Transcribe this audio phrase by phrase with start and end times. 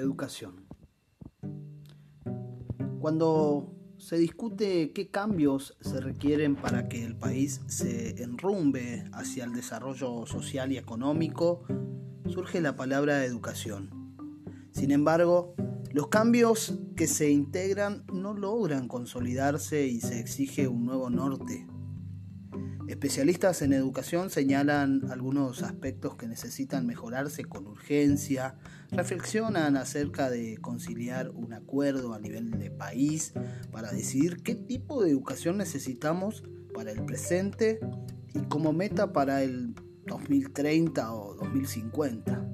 [0.00, 0.66] educación.
[3.00, 9.52] Cuando se discute qué cambios se requieren para que el país se enrumbe hacia el
[9.52, 11.62] desarrollo social y económico,
[12.28, 13.90] surge la palabra educación.
[14.72, 15.54] Sin embargo,
[15.92, 21.66] los cambios que se integran no logran consolidarse y se exige un nuevo norte.
[22.90, 28.56] Especialistas en educación señalan algunos aspectos que necesitan mejorarse con urgencia,
[28.90, 33.32] reflexionan acerca de conciliar un acuerdo a nivel de país
[33.70, 36.42] para decidir qué tipo de educación necesitamos
[36.74, 37.78] para el presente
[38.34, 39.72] y como meta para el
[40.06, 42.44] 2030 o 2050.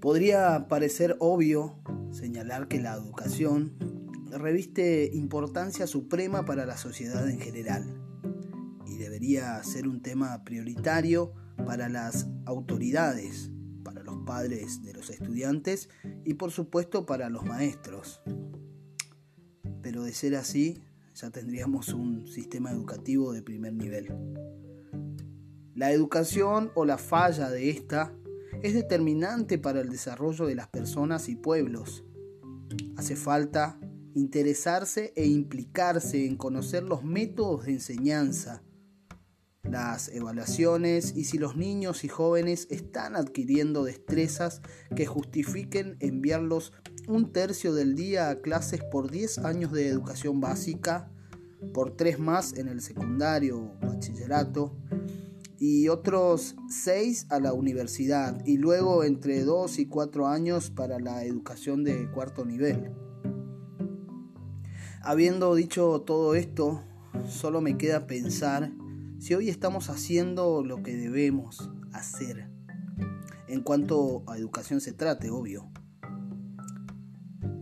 [0.00, 1.78] Podría parecer obvio
[2.10, 3.72] señalar que la educación
[4.32, 8.09] reviste importancia suprema para la sociedad en general
[9.30, 11.32] debería ser un tema prioritario
[11.64, 13.52] para las autoridades,
[13.84, 15.88] para los padres de los estudiantes
[16.24, 18.20] y por supuesto para los maestros.
[19.82, 20.82] Pero de ser así,
[21.14, 24.12] ya tendríamos un sistema educativo de primer nivel.
[25.76, 28.12] La educación o la falla de esta
[28.64, 32.04] es determinante para el desarrollo de las personas y pueblos.
[32.96, 33.78] Hace falta
[34.14, 38.64] interesarse e implicarse en conocer los métodos de enseñanza,
[39.62, 44.62] las evaluaciones y si los niños y jóvenes están adquiriendo destrezas
[44.96, 46.72] que justifiquen enviarlos
[47.08, 51.10] un tercio del día a clases por 10 años de educación básica,
[51.74, 54.76] por 3 más en el secundario o bachillerato
[55.58, 61.24] y otros 6 a la universidad y luego entre 2 y 4 años para la
[61.24, 62.92] educación de cuarto nivel.
[65.02, 66.82] Habiendo dicho todo esto,
[67.28, 68.72] solo me queda pensar
[69.20, 72.48] si hoy estamos haciendo lo que debemos hacer,
[73.48, 75.70] en cuanto a educación se trate, obvio.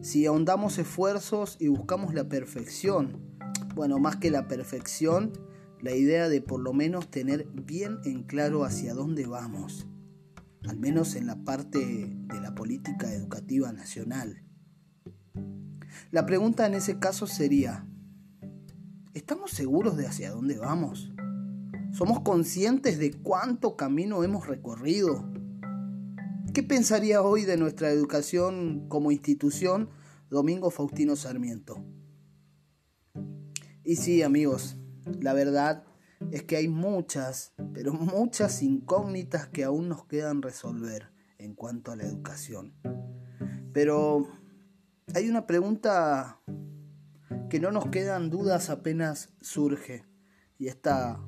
[0.00, 3.36] Si ahondamos esfuerzos y buscamos la perfección,
[3.74, 5.32] bueno, más que la perfección,
[5.82, 9.88] la idea de por lo menos tener bien en claro hacia dónde vamos,
[10.68, 14.44] al menos en la parte de la política educativa nacional.
[16.12, 17.84] La pregunta en ese caso sería,
[19.12, 21.12] ¿estamos seguros de hacia dónde vamos?
[21.90, 25.32] ¿Somos conscientes de cuánto camino hemos recorrido?
[26.52, 29.88] ¿Qué pensaría hoy de nuestra educación como institución
[30.28, 31.82] Domingo Faustino Sarmiento?
[33.84, 34.76] Y sí, amigos,
[35.18, 35.84] la verdad
[36.30, 41.96] es que hay muchas, pero muchas incógnitas que aún nos quedan resolver en cuanto a
[41.96, 42.74] la educación.
[43.72, 44.28] Pero
[45.14, 46.42] hay una pregunta
[47.48, 50.04] que no nos quedan dudas apenas surge,
[50.58, 51.18] y esta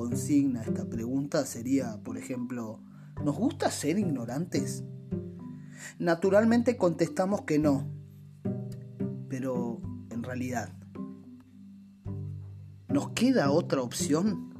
[0.00, 2.80] consigna, esta pregunta sería, por ejemplo,
[3.22, 4.82] ¿nos gusta ser ignorantes?
[5.98, 7.86] Naturalmente contestamos que no,
[9.28, 10.72] pero en realidad,
[12.88, 14.54] ¿nos queda otra opción?